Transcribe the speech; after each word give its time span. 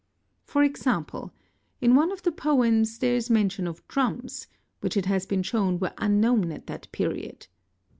For 0.45 0.63
example 0.63 1.31
in 1.79 1.93
| 1.95 1.95
one 1.95 2.11
of 2.11 2.23
the 2.23 2.31
poems 2.31 2.97
there 2.97 3.13
is 3.15 3.29
mention 3.29 3.67
of 3.67 3.87
drums, 3.87 4.47
which 4.79 4.97
it 4.97 5.05
has 5.05 5.27
been 5.27 5.43
shown 5.43 5.77
~ 5.79 5.79
were 5.79 5.93
unknown 5.99 6.51
at 6.51 6.65
that 6.65 6.91
period. 6.91 7.45